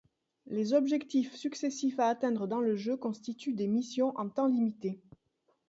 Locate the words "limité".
4.47-4.99